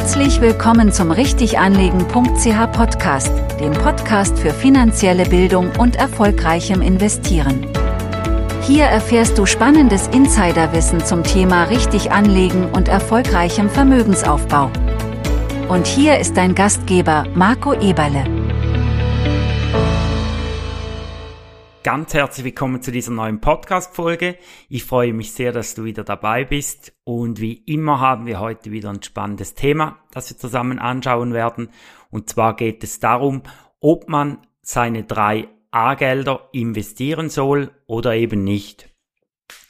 Herzlich 0.00 0.40
willkommen 0.40 0.90
zum 0.92 1.10
Richtiganlegen.ch 1.10 2.72
Podcast, 2.72 3.30
dem 3.60 3.72
Podcast 3.72 4.36
für 4.38 4.48
finanzielle 4.50 5.26
Bildung 5.26 5.70
und 5.78 5.94
erfolgreichem 5.94 6.80
Investieren. 6.80 7.66
Hier 8.62 8.84
erfährst 8.84 9.36
du 9.36 9.44
spannendes 9.44 10.08
Insiderwissen 10.08 11.04
zum 11.04 11.22
Thema 11.22 11.64
richtig 11.64 12.12
anlegen 12.12 12.70
und 12.72 12.88
erfolgreichem 12.88 13.68
Vermögensaufbau. 13.68 14.70
Und 15.68 15.86
hier 15.86 16.18
ist 16.18 16.34
dein 16.34 16.54
Gastgeber 16.54 17.26
Marco 17.34 17.74
Eberle. 17.74 18.39
Ganz 21.82 22.12
herzlich 22.12 22.44
willkommen 22.44 22.82
zu 22.82 22.92
dieser 22.92 23.10
neuen 23.10 23.40
Podcast-Folge. 23.40 24.36
Ich 24.68 24.84
freue 24.84 25.14
mich 25.14 25.32
sehr, 25.32 25.50
dass 25.50 25.74
du 25.74 25.84
wieder 25.84 26.04
dabei 26.04 26.44
bist. 26.44 26.92
Und 27.04 27.40
wie 27.40 27.54
immer 27.54 28.00
haben 28.00 28.26
wir 28.26 28.38
heute 28.38 28.70
wieder 28.70 28.90
ein 28.90 29.02
spannendes 29.02 29.54
Thema, 29.54 29.98
das 30.10 30.28
wir 30.28 30.36
zusammen 30.36 30.78
anschauen 30.78 31.32
werden. 31.32 31.70
Und 32.10 32.28
zwar 32.28 32.54
geht 32.54 32.84
es 32.84 33.00
darum, 33.00 33.44
ob 33.80 34.10
man 34.10 34.46
seine 34.60 35.04
drei 35.04 35.48
A-Gelder 35.70 36.50
investieren 36.52 37.30
soll 37.30 37.70
oder 37.86 38.14
eben 38.14 38.44
nicht. 38.44 38.90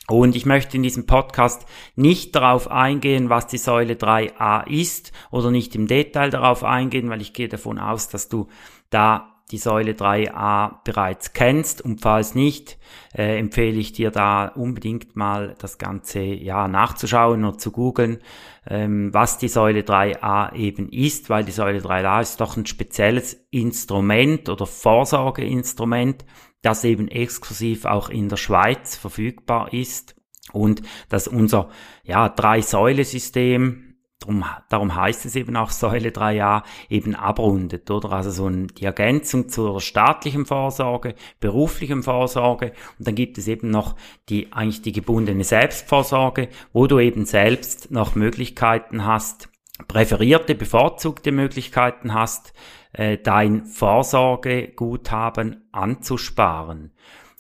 Und 0.09 0.35
ich 0.35 0.47
möchte 0.47 0.79
in 0.79 0.83
diesem 0.83 1.07
Podcast 1.07 1.65
nicht 1.95 2.35
darauf 2.35 2.69
eingehen, 2.69 3.31
was 3.31 3.47
die 3.47 3.59
Säule 3.59 3.95
3a 3.95 4.67
ist 4.67 5.13
oder 5.31 5.53
nicht 5.53 5.77
im 5.77 5.87
Detail 5.87 6.31
darauf 6.31 6.65
eingehen, 6.65 7.09
weil 7.09 7.21
ich 7.21 7.35
gehe 7.35 7.49
davon 7.49 7.79
aus, 7.79 8.09
dass 8.09 8.29
du 8.29 8.49
da 8.91 9.40
die 9.51 9.59
Säule 9.59 9.93
3a 9.93 10.83
bereits 10.85 11.33
kennst. 11.33 11.83
Und 11.83 12.01
falls 12.01 12.35
nicht, 12.35 12.79
äh, 13.15 13.39
empfehle 13.39 13.79
ich 13.79 13.93
dir 13.93 14.11
da 14.11 14.47
unbedingt 14.47 15.17
mal 15.17 15.55
das 15.59 15.79
Ganze 15.79 16.21
ja 16.21 16.69
nachzuschauen 16.69 17.45
oder 17.45 17.59
zu 17.59 17.73
googeln, 17.73 18.19
ähm, 18.67 19.13
was 19.13 19.39
die 19.39 19.49
Säule 19.49 19.83
3a 19.83 20.55
eben 20.55 20.89
ist, 20.89 21.31
weil 21.31 21.45
die 21.45 21.53
Säule 21.53 21.81
3a 21.81 22.21
ist 22.21 22.41
doch 22.41 22.57
ein 22.57 22.67
spezielles 22.67 23.35
Instrument 23.51 24.49
oder 24.49 24.67
Vorsorgeinstrument, 24.67 26.25
das 26.63 26.85
eben 26.85 27.09
exklusiv 27.09 27.85
auch 27.85 28.11
in 28.11 28.29
der 28.29 28.37
Schweiz 28.37 28.97
verfügbar 28.97 29.73
ist 29.73 30.15
und 30.53 30.83
dass 31.09 31.29
unser 31.29 31.71
ja 32.05 32.29
Drei-Säule-System 32.29 33.90
Darum, 34.21 34.45
darum 34.69 34.95
heißt 34.95 35.25
es 35.25 35.35
eben 35.35 35.57
auch 35.57 35.71
Säule 35.71 36.11
3a 36.11 36.63
eben 36.91 37.15
abrundet, 37.15 37.91
oder? 37.91 38.13
Also 38.13 38.31
so 38.31 38.49
ein, 38.49 38.69
die 38.69 38.85
Ergänzung 38.85 39.49
zur 39.49 39.81
staatlichen 39.81 40.45
Vorsorge, 40.45 41.15
beruflichen 41.41 42.03
Vorsorge 42.03 42.73
und 42.99 43.09
dann 43.09 43.15
gibt 43.15 43.39
es 43.39 43.49
eben 43.49 43.71
noch 43.71 43.97
die, 44.29 44.53
eigentlich 44.53 44.83
die 44.83 44.93
gebundene 44.93 45.43
Selbstvorsorge, 45.43 46.51
wo 46.75 46.87
du 46.87 46.99
eben 46.99 47.25
selbst 47.25 47.91
noch 47.91 48.15
Möglichkeiten 48.15 49.07
hast, 49.07 49.49
präferierte, 49.89 50.55
bevorzugte 50.55 51.33
Möglichkeiten 51.33 52.13
hast, 52.13 52.53
äh, 52.93 53.17
dein 53.17 53.65
Vorsorgeguthaben 53.65 55.67
anzusparen. 55.73 56.93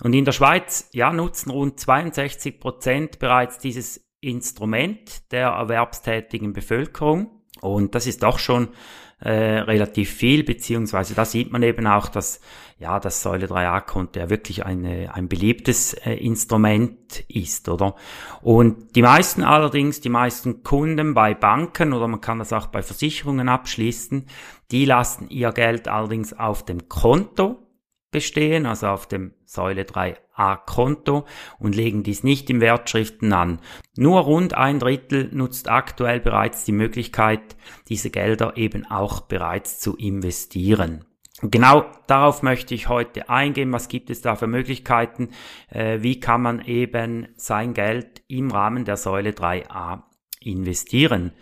Und 0.02 0.14
in 0.14 0.24
der 0.24 0.32
Schweiz, 0.32 0.88
ja, 0.92 1.12
nutzen 1.12 1.50
rund 1.50 1.78
62 1.78 2.58
Prozent 2.58 3.18
bereits 3.18 3.58
dieses 3.58 4.09
Instrument 4.20 5.32
der 5.32 5.48
erwerbstätigen 5.48 6.52
Bevölkerung. 6.52 7.30
Und 7.60 7.94
das 7.94 8.06
ist 8.06 8.22
doch 8.22 8.38
schon 8.38 8.68
äh, 9.20 9.30
relativ 9.30 10.10
viel, 10.10 10.44
beziehungsweise 10.44 11.14
da 11.14 11.26
sieht 11.26 11.52
man 11.52 11.62
eben 11.62 11.86
auch, 11.86 12.08
dass 12.08 12.40
ja 12.78 12.98
das 12.98 13.22
Säule 13.22 13.46
3a-Konto 13.46 14.18
ja 14.18 14.30
wirklich 14.30 14.64
eine, 14.64 15.14
ein 15.14 15.28
beliebtes 15.28 15.92
äh, 15.92 16.14
Instrument 16.14 17.24
ist, 17.28 17.68
oder? 17.68 17.96
Und 18.40 18.96
die 18.96 19.02
meisten 19.02 19.42
allerdings, 19.42 20.00
die 20.00 20.08
meisten 20.08 20.62
Kunden 20.62 21.12
bei 21.12 21.34
Banken 21.34 21.92
oder 21.92 22.08
man 22.08 22.22
kann 22.22 22.38
das 22.38 22.54
auch 22.54 22.68
bei 22.68 22.82
Versicherungen 22.82 23.50
abschließen, 23.50 24.26
die 24.70 24.86
lassen 24.86 25.28
ihr 25.28 25.52
Geld 25.52 25.88
allerdings 25.88 26.32
auf 26.32 26.64
dem 26.64 26.88
Konto 26.88 27.58
bestehen, 28.10 28.66
also 28.66 28.88
auf 28.88 29.06
dem 29.06 29.32
Säule 29.44 29.82
3a 29.82 30.58
Konto 30.66 31.26
und 31.58 31.74
legen 31.74 32.02
dies 32.02 32.22
nicht 32.22 32.50
im 32.50 32.60
Wertschriften 32.60 33.32
an. 33.32 33.60
Nur 33.96 34.20
rund 34.20 34.54
ein 34.54 34.78
Drittel 34.78 35.28
nutzt 35.32 35.68
aktuell 35.68 36.20
bereits 36.20 36.64
die 36.64 36.72
Möglichkeit, 36.72 37.56
diese 37.88 38.10
Gelder 38.10 38.56
eben 38.56 38.86
auch 38.86 39.20
bereits 39.22 39.78
zu 39.78 39.96
investieren. 39.96 41.04
genau 41.42 41.86
darauf 42.06 42.42
möchte 42.42 42.74
ich 42.74 42.88
heute 42.88 43.30
eingehen. 43.30 43.72
Was 43.72 43.88
gibt 43.88 44.10
es 44.10 44.20
da 44.20 44.36
für 44.36 44.46
Möglichkeiten? 44.46 45.30
Äh, 45.68 46.02
wie 46.02 46.20
kann 46.20 46.42
man 46.42 46.60
eben 46.64 47.28
sein 47.36 47.74
Geld 47.74 48.22
im 48.28 48.50
Rahmen 48.50 48.84
der 48.84 48.96
Säule 48.96 49.30
3a 49.30 50.02
investieren? 50.40 51.32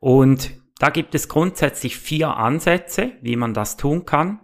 Und 0.00 0.62
da 0.78 0.90
gibt 0.90 1.14
es 1.14 1.28
grundsätzlich 1.28 1.96
vier 1.96 2.36
Ansätze, 2.36 3.12
wie 3.20 3.36
man 3.36 3.54
das 3.54 3.76
tun 3.76 4.04
kann. 4.04 4.40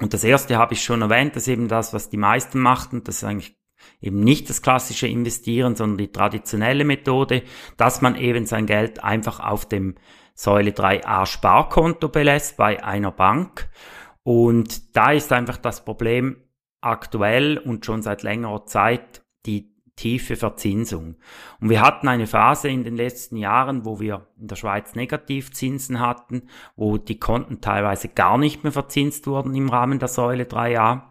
Und 0.00 0.14
das 0.14 0.24
erste 0.24 0.56
habe 0.56 0.74
ich 0.74 0.82
schon 0.82 1.02
erwähnt, 1.02 1.36
das 1.36 1.42
ist 1.42 1.48
eben 1.48 1.68
das, 1.68 1.92
was 1.92 2.08
die 2.08 2.16
meisten 2.16 2.58
machten. 2.58 3.04
Das 3.04 3.16
ist 3.16 3.24
eigentlich 3.24 3.56
eben 4.00 4.20
nicht 4.20 4.48
das 4.48 4.62
klassische 4.62 5.06
Investieren, 5.06 5.76
sondern 5.76 5.98
die 5.98 6.12
traditionelle 6.12 6.84
Methode, 6.84 7.42
dass 7.76 8.00
man 8.00 8.16
eben 8.16 8.46
sein 8.46 8.66
Geld 8.66 9.04
einfach 9.04 9.40
auf 9.40 9.66
dem 9.66 9.96
Säule 10.34 10.70
3a 10.70 11.26
Sparkonto 11.26 12.08
belässt 12.08 12.56
bei 12.56 12.82
einer 12.82 13.12
Bank. 13.12 13.68
Und 14.22 14.96
da 14.96 15.12
ist 15.12 15.32
einfach 15.32 15.58
das 15.58 15.84
Problem 15.84 16.36
aktuell 16.80 17.58
und 17.58 17.84
schon 17.84 18.02
seit 18.02 18.22
längerer 18.22 18.64
Zeit 18.64 19.22
die 19.46 19.69
tiefe 20.00 20.34
Verzinsung. 20.34 21.16
Und 21.60 21.68
wir 21.68 21.82
hatten 21.82 22.08
eine 22.08 22.26
Phase 22.26 22.68
in 22.68 22.84
den 22.84 22.96
letzten 22.96 23.36
Jahren, 23.36 23.84
wo 23.84 24.00
wir 24.00 24.26
in 24.40 24.46
der 24.46 24.56
Schweiz 24.56 24.94
Negativzinsen 24.94 26.00
hatten, 26.00 26.44
wo 26.74 26.96
die 26.96 27.18
Konten 27.18 27.60
teilweise 27.60 28.08
gar 28.08 28.38
nicht 28.38 28.64
mehr 28.64 28.72
verzinst 28.72 29.26
wurden 29.26 29.54
im 29.54 29.68
Rahmen 29.68 29.98
der 29.98 30.08
Säule 30.08 30.44
3a. 30.44 31.02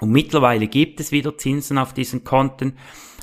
Und 0.00 0.10
mittlerweile 0.10 0.68
gibt 0.68 1.00
es 1.00 1.12
wieder 1.12 1.38
Zinsen 1.38 1.78
auf 1.78 1.94
diesen 1.94 2.22
Konten. 2.22 2.76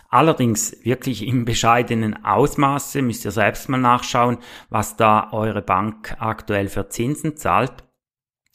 Allerdings 0.09 0.75
wirklich 0.83 1.27
im 1.27 1.45
bescheidenen 1.45 2.25
Ausmaße, 2.25 3.03
müsst 3.03 3.23
ihr 3.23 3.31
selbst 3.31 3.69
mal 3.69 3.77
nachschauen, 3.77 4.39
was 4.69 4.97
da 4.97 5.31
eure 5.31 5.61
Bank 5.61 6.15
aktuell 6.17 6.69
für 6.69 6.89
Zinsen 6.89 7.37
zahlt. 7.37 7.83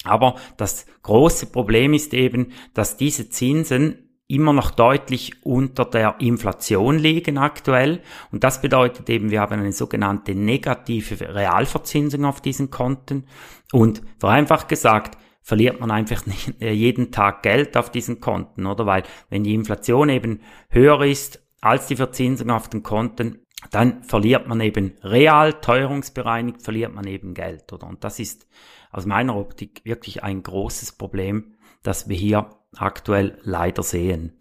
Aber 0.03 0.35
das 0.57 0.87
große 1.03 1.47
Problem 1.47 1.95
ist 1.95 2.15
eben, 2.15 2.53
dass 2.75 2.97
diese 2.97 3.29
Zinsen 3.29 4.09
immer 4.33 4.55
noch 4.55 4.71
deutlich 4.71 5.45
unter 5.45 5.85
der 5.85 6.17
Inflation 6.19 6.99
liegen 6.99 7.37
aktuell. 7.37 8.01
Und 8.31 8.45
das 8.45 8.63
bedeutet 8.63 9.11
eben, 9.11 9.31
wir 9.31 9.41
haben 9.41 9.61
eine 9.61 9.73
sogenannte 9.73 10.35
negative 10.35 11.35
Realverzinsung 11.35 12.25
auf 12.25 12.41
diesen 12.41 12.71
Konten. 12.71 13.27
Und 13.73 14.03
vereinfacht 14.19 14.69
gesagt, 14.69 15.19
verliert 15.43 15.81
man 15.81 15.91
einfach 15.91 16.25
nicht 16.27 16.61
äh, 16.63 16.73
jeden 16.73 17.13
Tag 17.13 17.43
Geld 17.43 17.77
auf 17.77 17.91
diesen 17.91 18.21
Konten, 18.21 18.67
oder? 18.67 18.87
Weil 18.87 19.03
wenn 19.29 19.45
die 19.45 19.55
Inflation 19.55 20.09
eben 20.09 20.41
höher 20.71 21.03
ist 21.03 21.43
als 21.61 21.87
die 21.87 21.97
Verzinsung 21.97 22.51
auf 22.51 22.69
den 22.69 22.83
Konten, 22.83 23.41
dann 23.71 24.03
verliert 24.03 24.49
man 24.49 24.61
eben 24.61 24.95
real, 25.03 25.53
teuerungsbereinigt, 25.53 26.63
verliert 26.63 26.95
man 26.95 27.07
eben 27.07 27.35
Geld, 27.35 27.73
oder? 27.73 27.87
Und 27.87 28.03
das 28.03 28.19
ist 28.19 28.49
aus 28.91 29.07
meiner 29.07 29.37
Optik 29.37 29.83
wirklich 29.85 30.25
ein 30.25 30.43
großes 30.43 30.93
Problem, 30.93 31.55
das 31.83 32.09
wir 32.09 32.17
hier 32.17 32.51
aktuell 32.77 33.39
leider 33.43 33.83
sehen. 33.83 34.39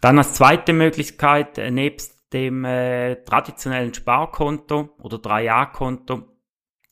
Dann 0.00 0.18
als 0.18 0.34
zweite 0.34 0.72
Möglichkeit, 0.72 1.58
äh, 1.58 1.70
nebst 1.70 2.32
dem 2.32 2.64
äh, 2.64 3.16
traditionellen 3.24 3.94
Sparkonto 3.94 4.90
oder 4.98 5.16
3A-Konto, 5.16 6.24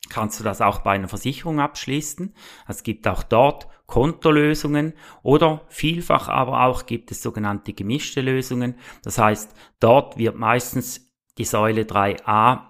kannst 0.09 0.39
du 0.39 0.43
das 0.43 0.61
auch 0.61 0.79
bei 0.79 0.91
einer 0.91 1.07
Versicherung 1.07 1.59
abschließen. 1.59 2.33
Es 2.67 2.83
gibt 2.83 3.07
auch 3.07 3.23
dort 3.23 3.67
Kontolösungen 3.85 4.93
oder 5.23 5.61
vielfach 5.69 6.27
aber 6.27 6.63
auch 6.63 6.85
gibt 6.85 7.11
es 7.11 7.21
sogenannte 7.21 7.73
gemischte 7.73 8.21
Lösungen. 8.21 8.75
Das 9.03 9.17
heißt, 9.17 9.53
dort 9.79 10.17
wird 10.17 10.35
meistens 10.35 11.13
die 11.37 11.45
Säule 11.45 11.83
3a 11.83 12.61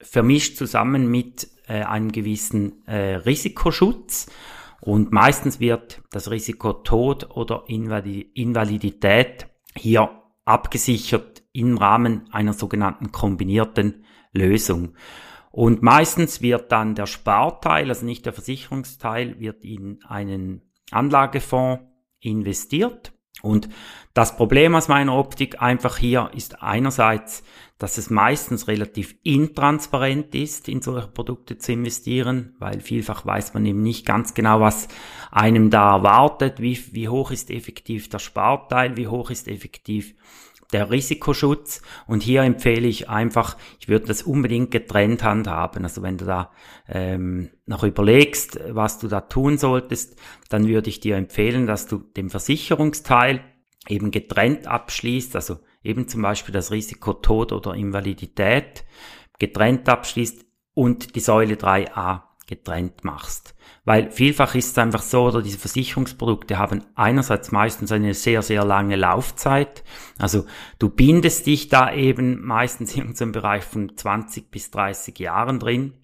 vermischt 0.00 0.56
zusammen 0.56 1.10
mit 1.10 1.48
äh, 1.66 1.82
einem 1.82 2.12
gewissen 2.12 2.86
äh, 2.86 3.16
Risikoschutz 3.16 4.26
und 4.86 5.10
meistens 5.10 5.58
wird 5.58 6.00
das 6.12 6.30
Risiko 6.30 6.72
Tod 6.72 7.36
oder 7.36 7.64
Invalidität 7.66 9.48
hier 9.76 10.22
abgesichert 10.44 11.42
im 11.52 11.76
Rahmen 11.76 12.28
einer 12.30 12.52
sogenannten 12.52 13.10
kombinierten 13.10 14.04
Lösung. 14.32 14.94
Und 15.50 15.82
meistens 15.82 16.40
wird 16.40 16.70
dann 16.70 16.94
der 16.94 17.06
Sparteil, 17.06 17.88
also 17.88 18.06
nicht 18.06 18.26
der 18.26 18.32
Versicherungsteil, 18.32 19.40
wird 19.40 19.64
in 19.64 20.04
einen 20.04 20.62
Anlagefonds 20.92 21.82
investiert 22.20 23.12
und 23.42 23.68
das 24.14 24.36
Problem 24.36 24.74
aus 24.74 24.88
meiner 24.88 25.14
Optik 25.14 25.60
einfach 25.60 25.98
hier 25.98 26.30
ist 26.34 26.62
einerseits, 26.62 27.42
dass 27.78 27.98
es 27.98 28.08
meistens 28.08 28.66
relativ 28.66 29.14
intransparent 29.22 30.34
ist, 30.34 30.68
in 30.68 30.80
solche 30.80 31.08
Produkte 31.08 31.58
zu 31.58 31.72
investieren, 31.72 32.54
weil 32.58 32.80
vielfach 32.80 33.26
weiß 33.26 33.52
man 33.52 33.66
eben 33.66 33.82
nicht 33.82 34.06
ganz 34.06 34.32
genau, 34.32 34.60
was 34.60 34.88
einem 35.30 35.68
da 35.68 35.96
erwartet, 35.96 36.60
wie, 36.60 36.82
wie 36.94 37.10
hoch 37.10 37.30
ist 37.30 37.50
effektiv 37.50 38.08
der 38.08 38.18
Sparteil, 38.18 38.96
wie 38.96 39.08
hoch 39.08 39.28
ist 39.28 39.48
effektiv 39.48 40.14
der 40.72 40.90
Risikoschutz. 40.90 41.82
Und 42.06 42.22
hier 42.22 42.42
empfehle 42.42 42.86
ich 42.86 43.08
einfach, 43.08 43.56
ich 43.78 43.88
würde 43.88 44.06
das 44.06 44.22
unbedingt 44.22 44.70
getrennt 44.70 45.22
handhaben. 45.22 45.84
Also 45.84 46.02
wenn 46.02 46.18
du 46.18 46.24
da 46.24 46.50
ähm, 46.88 47.50
noch 47.66 47.84
überlegst, 47.84 48.60
was 48.70 48.98
du 48.98 49.08
da 49.08 49.22
tun 49.22 49.58
solltest, 49.58 50.18
dann 50.48 50.66
würde 50.66 50.90
ich 50.90 51.00
dir 51.00 51.16
empfehlen, 51.16 51.66
dass 51.66 51.86
du 51.86 51.98
den 51.98 52.30
Versicherungsteil 52.30 53.40
eben 53.88 54.10
getrennt 54.10 54.66
abschließt, 54.66 55.36
also 55.36 55.58
eben 55.82 56.08
zum 56.08 56.22
Beispiel 56.22 56.52
das 56.52 56.72
Risiko 56.72 57.12
Tod 57.12 57.52
oder 57.52 57.74
Invalidität 57.74 58.84
getrennt 59.38 59.88
abschließt 59.88 60.44
und 60.74 61.14
die 61.14 61.20
Säule 61.20 61.54
3a 61.54 62.25
getrennt 62.46 63.04
machst. 63.04 63.54
Weil 63.84 64.10
vielfach 64.10 64.54
ist 64.54 64.70
es 64.70 64.78
einfach 64.78 65.02
so, 65.02 65.24
oder 65.26 65.42
diese 65.42 65.58
Versicherungsprodukte 65.58 66.58
haben 66.58 66.84
einerseits 66.94 67.52
meistens 67.52 67.92
eine 67.92 68.14
sehr, 68.14 68.42
sehr 68.42 68.64
lange 68.64 68.96
Laufzeit. 68.96 69.84
Also 70.18 70.46
du 70.78 70.88
bindest 70.88 71.46
dich 71.46 71.68
da 71.68 71.92
eben 71.92 72.44
meistens 72.44 72.94
in 72.96 73.14
so 73.14 73.24
einem 73.24 73.32
Bereich 73.32 73.64
von 73.64 73.96
20 73.96 74.50
bis 74.50 74.70
30 74.70 75.18
Jahren 75.18 75.58
drin. 75.58 75.94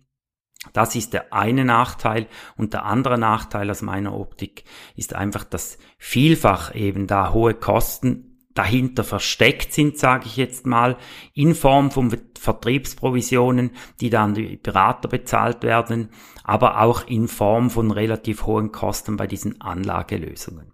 Das 0.73 0.95
ist 0.95 1.13
der 1.13 1.33
eine 1.33 1.65
Nachteil. 1.65 2.27
Und 2.57 2.73
der 2.73 2.85
andere 2.85 3.19
Nachteil 3.19 3.71
aus 3.71 3.83
meiner 3.83 4.15
Optik 4.15 4.65
ist 4.97 5.15
einfach, 5.15 5.45
dass 5.45 5.79
vielfach 5.99 6.75
eben 6.75 7.07
da 7.07 7.33
hohe 7.33 7.55
Kosten 7.55 8.32
dahinter 8.55 9.05
versteckt 9.05 9.73
sind, 9.73 9.99
sage 9.99 10.27
ich 10.27 10.37
jetzt 10.37 10.67
mal, 10.67 10.97
in 11.35 11.55
Form 11.55 11.91
von 11.91 12.17
Vertriebsprovisionen, 12.39 13.71
die 14.01 14.11
dann 14.11 14.35
die 14.35 14.57
Berater 14.57 15.09
bezahlt 15.09 15.63
werden, 15.63 16.11
aber 16.45 16.81
auch 16.81 17.07
in 17.07 17.29
Form 17.29 17.71
von 17.71 17.91
relativ 17.91 18.47
hohen 18.47 18.73
Kosten 18.73 19.17
bei 19.17 19.27
diesen 19.27 19.61
Anlagelösungen. 19.61 20.73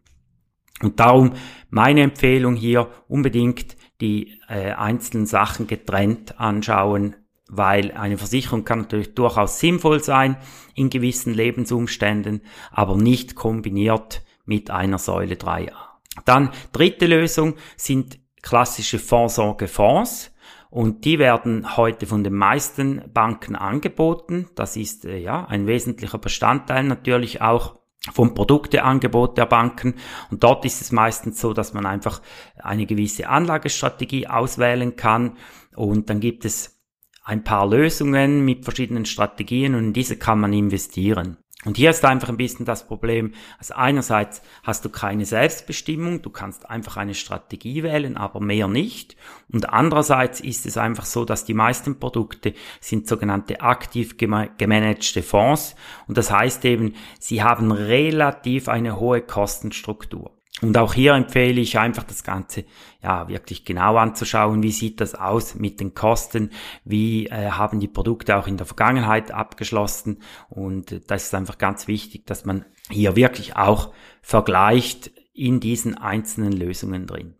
Und 0.81 1.01
darum 1.01 1.33
meine 1.71 2.03
Empfehlung 2.03 2.55
hier 2.55 2.89
unbedingt 3.09 3.77
die 4.01 4.41
äh, 4.49 4.73
einzelnen 4.73 5.27
Sachen 5.27 5.67
getrennt 5.67 6.39
anschauen, 6.39 7.17
weil 7.49 7.93
eine 7.93 8.19
Versicherung 8.19 8.65
kann 8.65 8.81
natürlich 8.81 9.15
durchaus 9.15 9.59
sinnvoll 9.59 10.03
sein 10.03 10.37
in 10.75 10.91
gewissen 10.91 11.35
Lebensumständen, 11.35 12.43
aber 12.71 12.97
nicht 12.97 13.35
kombiniert 13.35 14.23
mit 14.45 14.71
einer 14.71 14.99
Säule 14.99 15.35
3a. 15.35 15.88
Dann 16.25 16.51
dritte 16.73 17.07
Lösung 17.07 17.55
sind 17.77 18.19
klassische 18.43 18.99
Vorsorgefonds. 18.99 20.33
Und 20.71 21.05
die 21.07 21.19
werden 21.19 21.77
heute 21.77 22.07
von 22.07 22.25
den 22.25 22.35
meisten 22.35 23.03
Banken 23.13 23.57
angeboten. 23.57 24.49
Das 24.55 24.77
ist 24.77 25.07
äh, 25.07 25.17
ja 25.17 25.47
ein 25.47 25.67
wesentlicher 25.67 26.19
Bestandteil 26.19 26.85
natürlich 26.85 27.41
auch 27.41 27.79
vom 28.13 28.35
Produkteangebot 28.35 29.39
der 29.39 29.47
Banken. 29.47 29.95
Und 30.31 30.45
dort 30.45 30.65
ist 30.65 30.81
es 30.81 30.93
meistens 30.93 31.41
so, 31.41 31.53
dass 31.53 31.73
man 31.73 31.87
einfach 31.87 32.21
eine 32.59 32.87
gewisse 32.87 33.29
Anlagestrategie 33.29 34.27
auswählen 34.27 34.97
kann. 34.97 35.37
Und 35.75 36.11
dann 36.11 36.21
gibt 36.21 36.45
es 36.45 36.79
ein 37.25 37.45
paar 37.45 37.69
Lösungen 37.69 38.45
mit 38.45 38.65
verschiedenen 38.65 39.05
Strategien 39.05 39.75
und 39.75 39.85
in 39.85 39.93
diese 39.93 40.17
kann 40.17 40.41
man 40.41 40.53
investieren. 40.53 41.37
Und 41.69 41.77
hier 41.77 41.91
ist 41.91 42.03
einfach 42.03 42.31
ein 42.31 42.39
bisschen 42.39 42.65
das 42.65 42.87
Problem, 42.87 43.35
also 43.59 43.75
einerseits 43.75 44.41
hast 44.63 44.87
du 44.87 44.89
keine 44.89 45.27
Selbstbestimmung, 45.27 46.23
du 46.23 46.31
kannst 46.31 46.71
einfach 46.71 46.97
eine 46.97 47.13
Strategie 47.13 47.83
wählen, 47.83 48.17
aber 48.17 48.41
mehr 48.41 48.69
nicht. 48.69 49.17
Und 49.53 49.69
andererseits 49.69 50.41
ist 50.41 50.65
es 50.65 50.79
einfach 50.79 51.05
so, 51.05 51.27
dass 51.27 51.45
die 51.45 51.53
meisten 51.53 52.01
Produkte 52.01 52.55
sind 52.81 53.07
sogenannte 53.07 53.61
aktiv 53.61 54.17
gemanagte 54.17 55.23
Fonds. 55.23 55.77
Und 56.07 56.17
das 56.17 56.31
heißt 56.31 56.65
eben, 56.65 56.95
sie 57.21 57.43
haben 57.43 57.71
relativ 57.71 58.71
eine 58.71 58.99
hohe 58.99 59.21
Kostenstruktur. 59.21 60.38
Und 60.61 60.77
auch 60.77 60.95
hier 60.95 61.15
empfehle 61.15 61.61
ich 61.61 61.79
einfach 61.79 62.03
das 62.03 62.25
Ganze 62.25 62.65
ja 63.01 63.29
wirklich 63.29 63.65
genau 63.65 63.97
anzuschauen. 63.97 64.63
Wie 64.63 64.73
sieht 64.73 65.01
das 65.01 65.15
aus 65.15 65.55
mit 65.55 65.79
den 65.79 65.95
Kosten? 65.95 66.51
Wie 66.85 67.27
äh, 67.27 67.51
haben 67.51 67.79
die 67.79 67.89
Produkte 67.89 68.37
auch 68.37 68.49
in 68.49 68.57
der 68.57 68.67
Vergangenheit 68.67 69.31
abgeschlossen? 69.31 70.19
Und 70.49 70.91
äh, 70.91 71.01
das 71.07 71.25
ist 71.25 71.35
einfach 71.35 71.59
ganz 71.59 71.87
wichtig, 71.87 72.27
dass 72.27 72.45
man 72.45 72.65
hier 72.91 73.15
wirklich 73.15 73.57
auch 73.57 73.93
vergleicht 74.21 75.13
in 75.33 75.61
diesen 75.61 75.97
einzelnen 75.97 76.53
Lösungen 76.53 77.07
drin. 77.07 77.38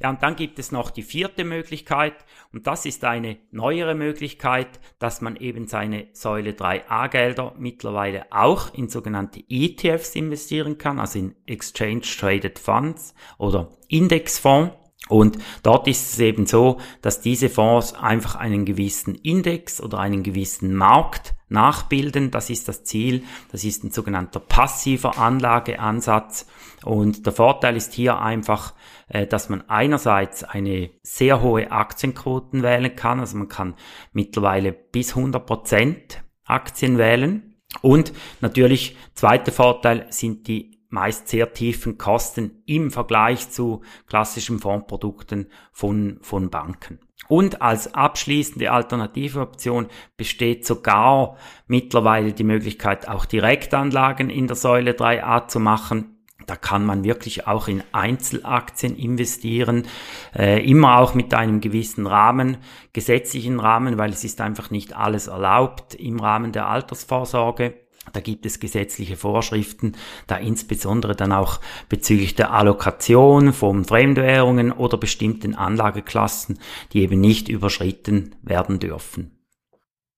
Ja, 0.00 0.10
und 0.10 0.22
dann 0.22 0.36
gibt 0.36 0.58
es 0.60 0.70
noch 0.70 0.90
die 0.90 1.02
vierte 1.02 1.44
Möglichkeit 1.44 2.14
und 2.52 2.68
das 2.68 2.86
ist 2.86 3.04
eine 3.04 3.38
neuere 3.50 3.96
Möglichkeit, 3.96 4.68
dass 5.00 5.20
man 5.20 5.34
eben 5.36 5.66
seine 5.66 6.06
Säule 6.12 6.52
3a 6.52 7.08
Gelder 7.08 7.54
mittlerweile 7.58 8.26
auch 8.30 8.72
in 8.74 8.88
sogenannte 8.88 9.42
ETFs 9.48 10.14
investieren 10.14 10.78
kann, 10.78 11.00
also 11.00 11.18
in 11.18 11.34
Exchange 11.46 12.02
Traded 12.02 12.60
Funds 12.60 13.14
oder 13.38 13.70
Indexfonds. 13.88 14.72
Und 15.08 15.38
dort 15.62 15.88
ist 15.88 16.12
es 16.12 16.18
eben 16.18 16.46
so, 16.46 16.78
dass 17.02 17.20
diese 17.20 17.48
Fonds 17.48 17.94
einfach 17.94 18.34
einen 18.34 18.64
gewissen 18.64 19.14
Index 19.14 19.80
oder 19.80 19.98
einen 19.98 20.22
gewissen 20.22 20.74
Markt 20.74 21.34
nachbilden. 21.48 22.30
Das 22.30 22.50
ist 22.50 22.68
das 22.68 22.84
Ziel. 22.84 23.24
Das 23.50 23.64
ist 23.64 23.84
ein 23.84 23.90
sogenannter 23.90 24.40
passiver 24.40 25.18
Anlageansatz. 25.18 26.46
Und 26.84 27.24
der 27.26 27.32
Vorteil 27.32 27.76
ist 27.76 27.94
hier 27.94 28.18
einfach, 28.18 28.74
dass 29.08 29.48
man 29.48 29.68
einerseits 29.68 30.44
eine 30.44 30.90
sehr 31.02 31.40
hohe 31.42 31.70
Aktienquoten 31.70 32.62
wählen 32.62 32.94
kann. 32.94 33.20
Also 33.20 33.36
man 33.36 33.48
kann 33.48 33.74
mittlerweile 34.12 34.72
bis 34.72 35.16
100 35.16 35.44
Prozent 35.46 36.22
Aktien 36.44 36.98
wählen. 36.98 37.54
Und 37.82 38.12
natürlich, 38.40 38.96
zweiter 39.14 39.52
Vorteil 39.52 40.06
sind 40.10 40.48
die 40.48 40.78
meist 40.90 41.28
sehr 41.28 41.52
tiefen 41.52 41.98
Kosten 41.98 42.62
im 42.64 42.90
Vergleich 42.90 43.50
zu 43.50 43.82
klassischen 44.06 44.58
Fondsprodukten 44.58 45.50
von, 45.70 46.18
von 46.22 46.50
Banken. 46.50 46.98
Und 47.28 47.60
als 47.60 47.94
abschließende 47.94 48.70
alternative 48.72 49.40
Option 49.40 49.88
besteht 50.16 50.66
sogar 50.66 51.36
mittlerweile 51.66 52.32
die 52.32 52.44
Möglichkeit, 52.44 53.06
auch 53.06 53.26
Direktanlagen 53.26 54.30
in 54.30 54.46
der 54.46 54.56
Säule 54.56 54.92
3a 54.92 55.46
zu 55.46 55.60
machen. 55.60 56.17
Da 56.48 56.56
kann 56.56 56.86
man 56.86 57.04
wirklich 57.04 57.46
auch 57.46 57.68
in 57.68 57.82
Einzelaktien 57.92 58.96
investieren, 58.96 59.86
äh, 60.34 60.66
immer 60.66 60.98
auch 60.98 61.12
mit 61.12 61.34
einem 61.34 61.60
gewissen 61.60 62.06
Rahmen, 62.06 62.56
gesetzlichen 62.94 63.60
Rahmen, 63.60 63.98
weil 63.98 64.10
es 64.10 64.24
ist 64.24 64.40
einfach 64.40 64.70
nicht 64.70 64.96
alles 64.96 65.26
erlaubt 65.26 65.94
im 65.94 66.18
Rahmen 66.18 66.52
der 66.52 66.66
Altersvorsorge. 66.66 67.74
Da 68.14 68.20
gibt 68.20 68.46
es 68.46 68.60
gesetzliche 68.60 69.16
Vorschriften, 69.16 69.92
da 70.26 70.36
insbesondere 70.36 71.14
dann 71.14 71.32
auch 71.32 71.60
bezüglich 71.90 72.34
der 72.34 72.54
Allokation 72.54 73.52
von 73.52 73.84
Fremdwährungen 73.84 74.72
oder 74.72 74.96
bestimmten 74.96 75.54
Anlageklassen, 75.54 76.58
die 76.94 77.02
eben 77.02 77.20
nicht 77.20 77.50
überschritten 77.50 78.36
werden 78.40 78.78
dürfen. 78.78 79.38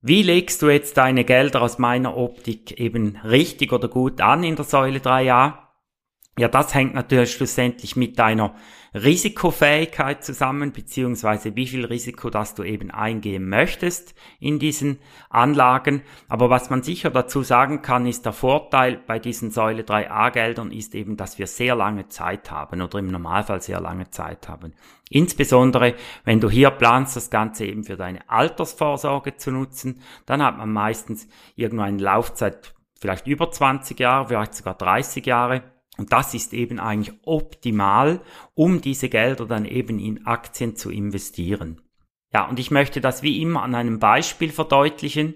Wie 0.00 0.22
legst 0.22 0.62
du 0.62 0.68
jetzt 0.68 0.96
deine 0.96 1.24
Gelder 1.24 1.60
aus 1.60 1.78
meiner 1.78 2.16
Optik 2.16 2.78
eben 2.78 3.16
richtig 3.24 3.72
oder 3.72 3.88
gut 3.88 4.20
an 4.20 4.44
in 4.44 4.54
der 4.54 4.64
Säule 4.64 5.00
3a? 5.00 5.69
Ja, 6.40 6.48
das 6.48 6.72
hängt 6.72 6.94
natürlich 6.94 7.32
schlussendlich 7.32 7.96
mit 7.96 8.18
deiner 8.18 8.54
Risikofähigkeit 8.94 10.24
zusammen, 10.24 10.72
beziehungsweise 10.72 11.54
wie 11.54 11.66
viel 11.66 11.84
Risiko, 11.84 12.30
das 12.30 12.54
du 12.54 12.62
eben 12.62 12.90
eingehen 12.90 13.46
möchtest 13.46 14.14
in 14.38 14.58
diesen 14.58 15.00
Anlagen. 15.28 16.00
Aber 16.30 16.48
was 16.48 16.70
man 16.70 16.82
sicher 16.82 17.10
dazu 17.10 17.42
sagen 17.42 17.82
kann, 17.82 18.06
ist 18.06 18.24
der 18.24 18.32
Vorteil 18.32 19.02
bei 19.06 19.18
diesen 19.18 19.50
Säule 19.50 19.82
3a 19.82 20.30
Geldern 20.30 20.72
ist 20.72 20.94
eben, 20.94 21.18
dass 21.18 21.38
wir 21.38 21.46
sehr 21.46 21.74
lange 21.74 22.08
Zeit 22.08 22.50
haben 22.50 22.80
oder 22.80 23.00
im 23.00 23.08
Normalfall 23.08 23.60
sehr 23.60 23.82
lange 23.82 24.08
Zeit 24.08 24.48
haben. 24.48 24.72
Insbesondere, 25.10 25.94
wenn 26.24 26.40
du 26.40 26.48
hier 26.48 26.70
planst, 26.70 27.16
das 27.16 27.28
Ganze 27.28 27.66
eben 27.66 27.84
für 27.84 27.98
deine 27.98 28.30
Altersvorsorge 28.30 29.36
zu 29.36 29.50
nutzen, 29.50 30.00
dann 30.24 30.42
hat 30.42 30.56
man 30.56 30.72
meistens 30.72 31.28
irgendeine 31.54 31.98
Laufzeit 31.98 32.72
vielleicht 32.98 33.26
über 33.26 33.50
20 33.50 34.00
Jahre, 34.00 34.28
vielleicht 34.28 34.54
sogar 34.54 34.74
30 34.74 35.26
Jahre. 35.26 35.79
Und 36.00 36.14
das 36.14 36.32
ist 36.32 36.54
eben 36.54 36.80
eigentlich 36.80 37.14
optimal, 37.24 38.22
um 38.54 38.80
diese 38.80 39.10
Gelder 39.10 39.44
dann 39.44 39.66
eben 39.66 39.98
in 39.98 40.24
Aktien 40.24 40.74
zu 40.74 40.90
investieren. 40.90 41.82
Ja, 42.32 42.48
und 42.48 42.58
ich 42.58 42.70
möchte 42.70 43.02
das 43.02 43.22
wie 43.22 43.42
immer 43.42 43.60
an 43.60 43.74
einem 43.74 43.98
Beispiel 43.98 44.48
verdeutlichen. 44.48 45.34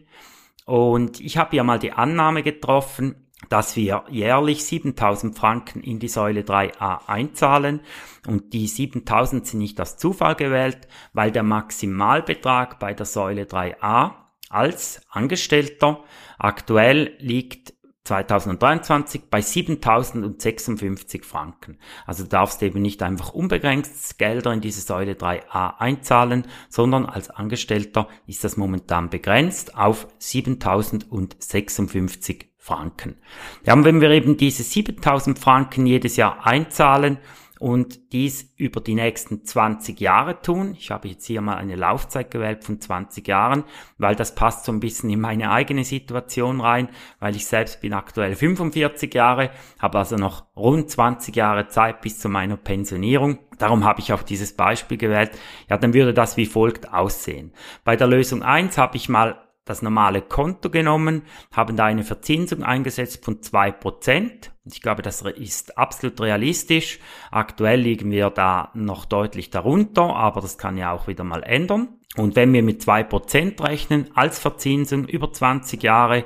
Und 0.64 1.20
ich 1.20 1.36
habe 1.36 1.54
ja 1.54 1.64
mal 1.64 1.78
die 1.78 1.92
Annahme 1.92 2.42
getroffen, 2.42 3.30
dass 3.50 3.76
wir 3.76 4.04
jährlich 4.08 4.64
7000 4.64 5.36
Franken 5.36 5.82
in 5.82 5.98
die 5.98 6.08
Säule 6.08 6.40
3a 6.40 7.08
einzahlen. 7.08 7.82
Und 8.26 8.54
die 8.54 8.66
7000 8.66 9.46
sind 9.46 9.60
nicht 9.60 9.78
aus 9.82 9.98
Zufall 9.98 10.34
gewählt, 10.34 10.88
weil 11.12 11.30
der 11.30 11.42
Maximalbetrag 11.42 12.78
bei 12.78 12.94
der 12.94 13.04
Säule 13.04 13.42
3a 13.42 14.12
als 14.48 15.02
Angestellter 15.10 16.04
aktuell 16.38 17.16
liegt 17.18 17.73
2023 18.04 19.30
bei 19.30 19.40
7.056 19.40 21.24
Franken. 21.24 21.78
Also 22.06 22.24
du 22.24 22.28
darfst 22.28 22.62
eben 22.62 22.82
nicht 22.82 23.02
einfach 23.02 23.32
unbegrenzt 23.32 24.18
Gelder 24.18 24.52
in 24.52 24.60
diese 24.60 24.82
Säule 24.82 25.14
3a 25.14 25.78
einzahlen, 25.78 26.46
sondern 26.68 27.06
als 27.06 27.30
Angestellter 27.30 28.08
ist 28.26 28.44
das 28.44 28.58
momentan 28.58 29.08
begrenzt 29.08 29.76
auf 29.76 30.06
7.056 30.20 32.44
Franken. 32.58 33.16
Ja, 33.64 33.72
und 33.72 33.84
wenn 33.84 34.00
wir 34.00 34.10
eben 34.10 34.36
diese 34.36 34.62
7.000 34.62 35.38
Franken 35.38 35.86
jedes 35.86 36.16
Jahr 36.16 36.46
einzahlen 36.46 37.18
und 37.64 38.12
dies 38.12 38.52
über 38.58 38.82
die 38.82 38.94
nächsten 38.94 39.42
20 39.42 39.98
Jahre 39.98 40.42
tun. 40.42 40.76
Ich 40.78 40.90
habe 40.90 41.08
jetzt 41.08 41.24
hier 41.24 41.40
mal 41.40 41.56
eine 41.56 41.76
Laufzeit 41.76 42.30
gewählt 42.30 42.62
von 42.62 42.78
20 42.78 43.26
Jahren, 43.26 43.64
weil 43.96 44.14
das 44.14 44.34
passt 44.34 44.66
so 44.66 44.72
ein 44.72 44.80
bisschen 44.80 45.08
in 45.08 45.22
meine 45.22 45.50
eigene 45.50 45.82
Situation 45.82 46.60
rein, 46.60 46.90
weil 47.20 47.34
ich 47.34 47.46
selbst 47.46 47.80
bin 47.80 47.94
aktuell 47.94 48.34
45 48.34 49.14
Jahre, 49.14 49.48
habe 49.78 49.96
also 49.96 50.16
noch 50.16 50.44
rund 50.54 50.90
20 50.90 51.34
Jahre 51.34 51.68
Zeit 51.68 52.02
bis 52.02 52.18
zu 52.18 52.28
meiner 52.28 52.58
Pensionierung. 52.58 53.38
Darum 53.56 53.84
habe 53.84 54.00
ich 54.00 54.12
auch 54.12 54.22
dieses 54.22 54.54
Beispiel 54.54 54.98
gewählt. 54.98 55.30
Ja, 55.70 55.78
dann 55.78 55.94
würde 55.94 56.12
das 56.12 56.36
wie 56.36 56.44
folgt 56.44 56.92
aussehen. 56.92 57.50
Bei 57.82 57.96
der 57.96 58.08
Lösung 58.08 58.42
1 58.42 58.76
habe 58.76 58.98
ich 58.98 59.08
mal 59.08 59.38
das 59.64 59.82
normale 59.82 60.20
Konto 60.20 60.70
genommen, 60.70 61.22
haben 61.52 61.76
da 61.76 61.86
eine 61.86 62.04
Verzinsung 62.04 62.62
eingesetzt 62.62 63.24
von 63.24 63.42
zwei 63.42 63.70
Prozent. 63.70 64.52
Ich 64.64 64.82
glaube, 64.82 65.02
das 65.02 65.22
ist 65.22 65.78
absolut 65.78 66.20
realistisch. 66.20 66.98
Aktuell 67.30 67.80
liegen 67.80 68.10
wir 68.10 68.30
da 68.30 68.70
noch 68.74 69.04
deutlich 69.04 69.50
darunter, 69.50 70.14
aber 70.14 70.40
das 70.40 70.58
kann 70.58 70.76
ja 70.76 70.92
auch 70.92 71.08
wieder 71.08 71.24
mal 71.24 71.42
ändern. 71.42 71.88
Und 72.16 72.36
wenn 72.36 72.52
wir 72.52 72.62
mit 72.62 72.82
zwei 72.82 73.02
Prozent 73.02 73.60
rechnen 73.60 74.10
als 74.14 74.38
Verzinsung 74.38 75.06
über 75.06 75.32
20 75.32 75.82
Jahre 75.82 76.24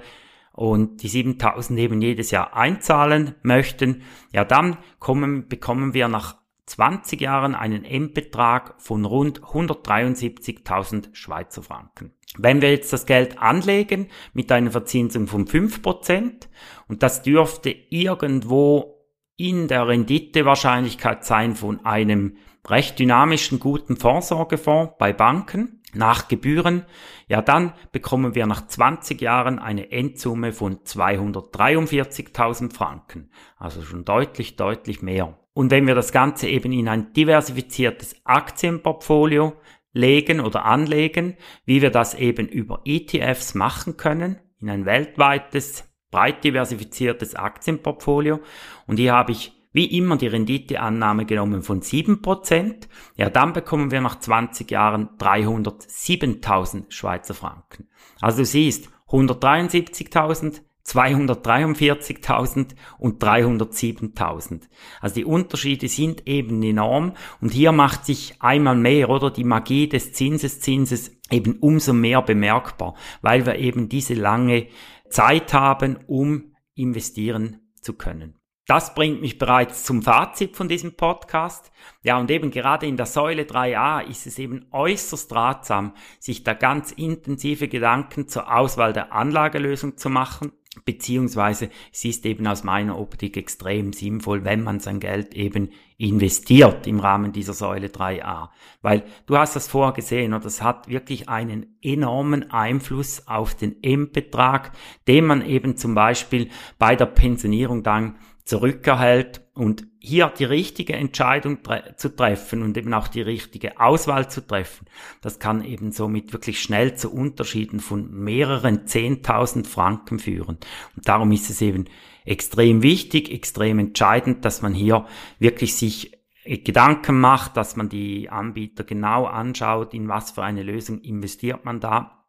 und 0.52 1.02
die 1.02 1.08
7000 1.08 1.78
eben 1.78 2.02
jedes 2.02 2.30
Jahr 2.30 2.54
einzahlen 2.54 3.36
möchten, 3.42 4.02
ja 4.32 4.44
dann 4.44 4.78
kommen, 4.98 5.48
bekommen 5.48 5.94
wir 5.94 6.08
nach 6.08 6.36
20 6.68 7.20
Jahren 7.20 7.54
einen 7.54 7.84
Endbetrag 7.84 8.74
von 8.78 9.04
rund 9.04 9.40
173.000 9.42 11.14
Schweizer 11.14 11.62
Franken. 11.62 12.12
Wenn 12.36 12.60
wir 12.60 12.70
jetzt 12.70 12.92
das 12.92 13.06
Geld 13.06 13.38
anlegen 13.38 14.08
mit 14.34 14.52
einer 14.52 14.70
Verzinsung 14.70 15.26
von 15.26 15.46
5% 15.46 16.48
und 16.86 17.02
das 17.02 17.22
dürfte 17.22 17.70
irgendwo 17.70 18.98
in 19.36 19.68
der 19.68 19.88
Renditewahrscheinlichkeit 19.88 21.24
sein 21.24 21.54
von 21.54 21.84
einem 21.86 22.36
recht 22.66 22.98
dynamischen 22.98 23.60
guten 23.60 23.96
Vorsorgefonds 23.96 24.94
bei 24.98 25.12
Banken 25.14 25.80
nach 25.94 26.28
Gebühren, 26.28 26.84
ja 27.28 27.40
dann 27.40 27.72
bekommen 27.92 28.34
wir 28.34 28.46
nach 28.46 28.66
20 28.66 29.22
Jahren 29.22 29.58
eine 29.58 29.90
Endsumme 29.90 30.52
von 30.52 30.80
243.000 30.80 32.74
Franken. 32.74 33.30
Also 33.56 33.80
schon 33.82 34.04
deutlich, 34.04 34.56
deutlich 34.56 35.00
mehr. 35.00 35.38
Und 35.58 35.72
wenn 35.72 35.88
wir 35.88 35.96
das 35.96 36.12
Ganze 36.12 36.46
eben 36.46 36.70
in 36.70 36.86
ein 36.86 37.12
diversifiziertes 37.14 38.14
Aktienportfolio 38.22 39.54
legen 39.92 40.38
oder 40.38 40.64
anlegen, 40.64 41.36
wie 41.64 41.82
wir 41.82 41.90
das 41.90 42.14
eben 42.14 42.46
über 42.46 42.82
ETFs 42.84 43.56
machen 43.56 43.96
können, 43.96 44.38
in 44.60 44.70
ein 44.70 44.86
weltweites, 44.86 45.82
breit 46.12 46.44
diversifiziertes 46.44 47.34
Aktienportfolio. 47.34 48.38
Und 48.86 48.98
hier 48.98 49.12
habe 49.14 49.32
ich 49.32 49.52
wie 49.72 49.86
immer 49.86 50.16
die 50.16 50.28
Renditeannahme 50.28 51.26
genommen 51.26 51.62
von 51.62 51.82
7%. 51.82 52.86
Ja, 53.16 53.28
dann 53.28 53.52
bekommen 53.52 53.90
wir 53.90 54.00
nach 54.00 54.20
20 54.20 54.70
Jahren 54.70 55.08
307.000 55.18 56.92
Schweizer 56.92 57.34
Franken. 57.34 57.88
Also 58.20 58.42
du 58.42 58.44
siehst, 58.44 58.90
173.000, 59.08 60.60
243.000 60.88 62.74
und 62.98 63.22
307.000. 63.22 64.62
Also 65.00 65.14
die 65.16 65.24
Unterschiede 65.24 65.88
sind 65.88 66.26
eben 66.26 66.62
enorm 66.62 67.12
und 67.40 67.52
hier 67.52 67.72
macht 67.72 68.06
sich 68.06 68.36
einmal 68.40 68.76
mehr 68.76 69.10
oder 69.10 69.30
die 69.30 69.44
Magie 69.44 69.88
des 69.88 70.12
Zinseszinses 70.14 71.20
eben 71.30 71.58
umso 71.60 71.92
mehr 71.92 72.22
bemerkbar, 72.22 72.94
weil 73.20 73.44
wir 73.44 73.56
eben 73.56 73.88
diese 73.88 74.14
lange 74.14 74.68
Zeit 75.10 75.52
haben, 75.52 75.98
um 76.06 76.54
investieren 76.74 77.60
zu 77.80 77.92
können. 77.94 78.34
Das 78.66 78.94
bringt 78.94 79.22
mich 79.22 79.38
bereits 79.38 79.84
zum 79.84 80.02
Fazit 80.02 80.54
von 80.54 80.68
diesem 80.68 80.94
Podcast. 80.94 81.72
Ja, 82.02 82.18
und 82.18 82.30
eben 82.30 82.50
gerade 82.50 82.86
in 82.86 82.98
der 82.98 83.06
Säule 83.06 83.44
3a 83.44 84.02
ist 84.02 84.26
es 84.26 84.38
eben 84.38 84.66
äußerst 84.72 85.32
ratsam, 85.32 85.94
sich 86.20 86.44
da 86.44 86.52
ganz 86.52 86.92
intensive 86.92 87.68
Gedanken 87.68 88.28
zur 88.28 88.54
Auswahl 88.54 88.92
der 88.92 89.14
Anlagelösung 89.14 89.96
zu 89.96 90.10
machen 90.10 90.52
beziehungsweise 90.84 91.70
es 91.92 92.04
ist 92.04 92.26
eben 92.26 92.46
aus 92.46 92.64
meiner 92.64 92.98
Optik 92.98 93.36
extrem 93.36 93.92
sinnvoll, 93.92 94.44
wenn 94.44 94.62
man 94.62 94.80
sein 94.80 95.00
Geld 95.00 95.34
eben 95.34 95.70
investiert 95.96 96.86
im 96.86 97.00
Rahmen 97.00 97.32
dieser 97.32 97.54
Säule 97.54 97.88
3a. 97.88 98.50
Weil 98.82 99.04
du 99.26 99.36
hast 99.36 99.56
das 99.56 99.68
vorher 99.68 99.92
gesehen 99.92 100.32
und 100.32 100.44
das 100.44 100.62
hat 100.62 100.88
wirklich 100.88 101.28
einen 101.28 101.78
enormen 101.82 102.50
Einfluss 102.50 103.26
auf 103.26 103.54
den 103.54 103.82
Endbetrag, 103.82 104.72
den 105.06 105.26
man 105.26 105.44
eben 105.44 105.76
zum 105.76 105.94
Beispiel 105.94 106.48
bei 106.78 106.94
der 106.94 107.06
Pensionierung 107.06 107.82
dann 107.82 108.16
zurückerhält 108.44 109.42
und 109.58 109.86
hier 109.98 110.32
die 110.38 110.44
richtige 110.44 110.94
Entscheidung 110.94 111.62
tre 111.62 111.94
zu 111.96 112.14
treffen 112.14 112.62
und 112.62 112.76
eben 112.76 112.94
auch 112.94 113.08
die 113.08 113.22
richtige 113.22 113.80
Auswahl 113.80 114.30
zu 114.30 114.46
treffen, 114.46 114.86
das 115.20 115.40
kann 115.40 115.64
eben 115.64 115.90
somit 115.90 116.32
wirklich 116.32 116.62
schnell 116.62 116.94
zu 116.94 117.12
Unterschieden 117.12 117.80
von 117.80 118.10
mehreren 118.10 118.86
10.000 118.86 119.66
Franken 119.66 120.20
führen. 120.20 120.58
Und 120.96 121.08
darum 121.08 121.32
ist 121.32 121.50
es 121.50 121.60
eben 121.60 121.86
extrem 122.24 122.82
wichtig, 122.82 123.32
extrem 123.32 123.80
entscheidend, 123.80 124.44
dass 124.44 124.62
man 124.62 124.74
hier 124.74 125.06
wirklich 125.40 125.74
sich 125.74 126.12
Gedanken 126.44 127.20
macht, 127.20 127.56
dass 127.56 127.76
man 127.76 127.88
die 127.88 128.30
Anbieter 128.30 128.84
genau 128.84 129.26
anschaut, 129.26 129.92
in 129.92 130.08
was 130.08 130.30
für 130.30 130.44
eine 130.44 130.62
Lösung 130.62 131.00
investiert 131.00 131.64
man 131.64 131.80
da. 131.80 132.24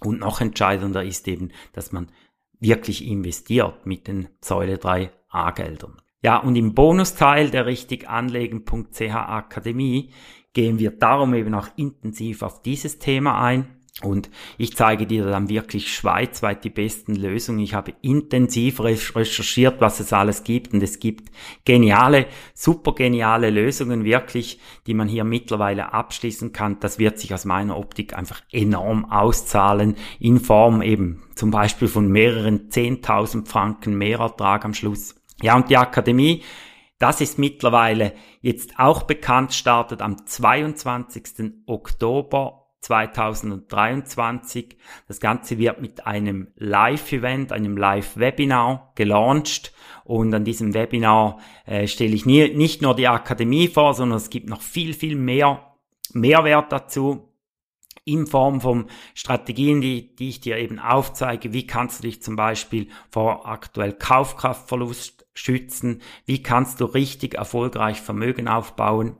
Und 0.00 0.20
noch 0.20 0.40
entscheidender 0.40 1.02
ist 1.02 1.26
eben, 1.26 1.50
dass 1.72 1.92
man 1.92 2.12
wirklich 2.60 3.04
investiert 3.04 3.84
mit 3.84 4.06
den 4.06 4.28
Säule 4.40 4.78
3 4.78 5.10
A-Geldern. 5.28 6.00
Ja, 6.22 6.38
und 6.38 6.56
im 6.56 6.74
Bonusteil 6.74 7.50
der 7.50 7.66
richtiganlegen.ch 7.66 9.14
Akademie 9.14 10.10
gehen 10.52 10.78
wir 10.78 10.90
darum 10.90 11.34
eben 11.34 11.54
auch 11.54 11.68
intensiv 11.76 12.42
auf 12.42 12.62
dieses 12.62 12.98
Thema 12.98 13.40
ein. 13.40 13.78
Und 14.02 14.30
ich 14.58 14.76
zeige 14.76 15.06
dir 15.06 15.26
dann 15.26 15.48
wirklich 15.48 15.92
schweizweit 15.92 16.62
die 16.62 16.70
besten 16.70 17.16
Lösungen. 17.16 17.58
Ich 17.58 17.74
habe 17.74 17.94
intensiv 18.00 18.80
recherchiert, 18.80 19.80
was 19.80 19.98
es 19.98 20.12
alles 20.12 20.44
gibt. 20.44 20.72
Und 20.72 20.82
es 20.84 21.00
gibt 21.00 21.32
geniale, 21.64 22.26
super 22.54 22.94
geniale 22.94 23.50
Lösungen 23.50 24.04
wirklich, 24.04 24.60
die 24.86 24.94
man 24.94 25.08
hier 25.08 25.24
mittlerweile 25.24 25.92
abschließen 25.92 26.52
kann. 26.52 26.78
Das 26.78 27.00
wird 27.00 27.18
sich 27.18 27.34
aus 27.34 27.44
meiner 27.44 27.76
Optik 27.76 28.16
einfach 28.16 28.40
enorm 28.52 29.04
auszahlen 29.04 29.96
in 30.20 30.38
Form 30.38 30.80
eben 30.80 31.24
zum 31.34 31.50
Beispiel 31.50 31.88
von 31.88 32.08
mehreren 32.08 32.68
10.000 32.68 33.48
Franken 33.48 33.98
Mehrertrag 33.98 34.64
am 34.64 34.74
Schluss. 34.74 35.17
Ja, 35.42 35.56
und 35.56 35.70
die 35.70 35.76
Akademie, 35.76 36.42
das 36.98 37.20
ist 37.20 37.38
mittlerweile 37.38 38.12
jetzt 38.40 38.78
auch 38.78 39.04
bekannt, 39.04 39.54
startet 39.54 40.02
am 40.02 40.26
22. 40.26 41.64
Oktober 41.66 42.68
2023. 42.80 44.76
Das 45.06 45.20
Ganze 45.20 45.58
wird 45.58 45.80
mit 45.80 46.06
einem 46.06 46.48
Live-Event, 46.56 47.52
einem 47.52 47.76
Live-Webinar 47.76 48.92
gelauncht. 48.96 49.72
Und 50.04 50.34
an 50.34 50.44
diesem 50.44 50.74
Webinar 50.74 51.38
äh, 51.66 51.86
stelle 51.86 52.14
ich 52.14 52.26
nie, 52.26 52.54
nicht 52.54 52.82
nur 52.82 52.96
die 52.96 53.08
Akademie 53.08 53.68
vor, 53.68 53.94
sondern 53.94 54.16
es 54.16 54.30
gibt 54.30 54.48
noch 54.48 54.62
viel, 54.62 54.94
viel 54.94 55.16
mehr 55.16 55.76
Mehrwert 56.14 56.72
dazu 56.72 57.28
in 58.08 58.26
Form 58.26 58.60
von 58.60 58.86
Strategien, 59.14 59.80
die, 59.80 60.14
die 60.16 60.30
ich 60.30 60.40
dir 60.40 60.56
eben 60.56 60.78
aufzeige. 60.78 61.52
Wie 61.52 61.66
kannst 61.66 61.98
du 61.98 62.02
dich 62.08 62.22
zum 62.22 62.36
Beispiel 62.36 62.88
vor 63.10 63.46
aktuell 63.46 63.92
Kaufkraftverlust 63.92 65.26
schützen? 65.34 66.02
Wie 66.24 66.42
kannst 66.42 66.80
du 66.80 66.86
richtig 66.86 67.34
erfolgreich 67.34 68.00
Vermögen 68.00 68.48
aufbauen? 68.48 69.16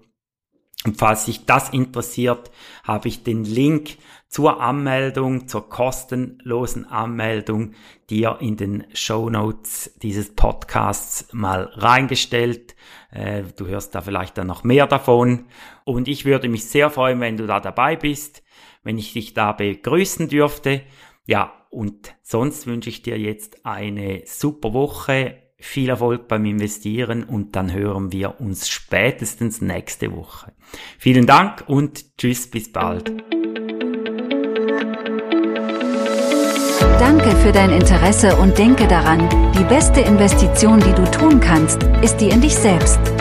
Und 0.84 0.96
falls 0.96 1.24
dich 1.24 1.44
das 1.44 1.70
interessiert, 1.70 2.52
habe 2.84 3.08
ich 3.08 3.24
den 3.24 3.44
Link 3.44 3.98
zur 4.28 4.60
Anmeldung, 4.60 5.48
zur 5.48 5.68
kostenlosen 5.68 6.84
Anmeldung 6.84 7.72
dir 8.10 8.38
in 8.40 8.56
den 8.56 8.84
Show 8.94 9.28
Notes 9.28 9.92
dieses 10.02 10.34
Podcasts 10.34 11.28
mal 11.32 11.64
reingestellt. 11.74 12.76
Äh, 13.10 13.42
du 13.56 13.66
hörst 13.66 13.94
da 13.94 14.02
vielleicht 14.02 14.38
dann 14.38 14.46
noch 14.46 14.62
mehr 14.62 14.86
davon. 14.86 15.46
Und 15.84 16.06
ich 16.06 16.24
würde 16.24 16.48
mich 16.48 16.66
sehr 16.66 16.90
freuen, 16.90 17.20
wenn 17.20 17.36
du 17.36 17.46
da 17.46 17.58
dabei 17.58 17.96
bist, 17.96 18.42
wenn 18.82 18.98
ich 18.98 19.12
dich 19.12 19.34
da 19.34 19.52
begrüßen 19.52 20.28
dürfte. 20.28 20.82
Ja, 21.26 21.52
und 21.70 22.14
sonst 22.22 22.66
wünsche 22.66 22.88
ich 22.88 23.02
dir 23.02 23.18
jetzt 23.18 23.64
eine 23.66 24.22
super 24.24 24.72
Woche 24.72 25.42
viel 25.60 25.88
Erfolg 25.88 26.28
beim 26.28 26.44
Investieren 26.44 27.24
und 27.24 27.56
dann 27.56 27.72
hören 27.72 28.12
wir 28.12 28.40
uns 28.40 28.68
spätestens 28.68 29.60
nächste 29.60 30.14
Woche. 30.14 30.52
Vielen 30.98 31.26
Dank 31.26 31.64
und 31.66 32.16
tschüss, 32.16 32.48
bis 32.48 32.70
bald. 32.70 33.12
Danke 36.98 37.30
für 37.36 37.52
dein 37.52 37.70
Interesse 37.70 38.36
und 38.36 38.56
denke 38.56 38.86
daran, 38.86 39.28
die 39.58 39.64
beste 39.64 40.00
Investition, 40.00 40.78
die 40.78 40.92
du 40.92 41.10
tun 41.10 41.40
kannst, 41.40 41.82
ist 42.02 42.18
die 42.18 42.28
in 42.28 42.40
dich 42.40 42.54
selbst. 42.54 43.17